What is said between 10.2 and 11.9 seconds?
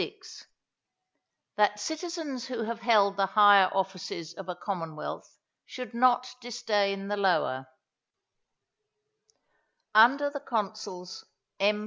the consuls M.